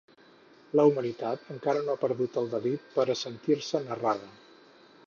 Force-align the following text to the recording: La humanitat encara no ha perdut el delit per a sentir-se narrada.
La 0.79 0.85
humanitat 0.91 1.51
encara 1.57 1.85
no 1.89 1.93
ha 1.97 2.01
perdut 2.07 2.41
el 2.43 2.51
delit 2.55 2.89
per 2.97 3.07
a 3.09 3.19
sentir-se 3.27 3.85
narrada. 3.87 4.35